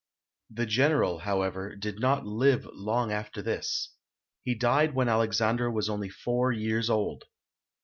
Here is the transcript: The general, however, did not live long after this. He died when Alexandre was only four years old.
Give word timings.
The 0.49 0.65
general, 0.65 1.19
however, 1.19 1.75
did 1.75 1.99
not 1.99 2.25
live 2.25 2.65
long 2.73 3.11
after 3.11 3.39
this. 3.43 3.91
He 4.41 4.55
died 4.55 4.95
when 4.95 5.07
Alexandre 5.07 5.69
was 5.69 5.89
only 5.91 6.09
four 6.09 6.51
years 6.51 6.89
old. 6.89 7.25